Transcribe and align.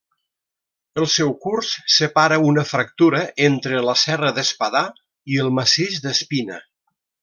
El 1.01 1.05
seu 1.15 1.33
curs 1.43 1.69
separa 1.97 2.41
una 2.53 2.65
fractura 2.71 3.23
entre 3.51 3.85
la 3.91 3.97
serra 4.07 4.35
d'Espadà 4.41 4.85
i 5.35 5.43
el 5.47 5.57
massís 5.63 6.05
d'Espina. 6.09 6.63